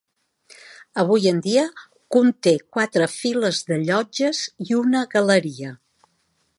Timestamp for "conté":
2.17-2.55